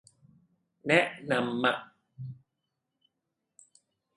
[0.87, 1.73] แนะนำมะ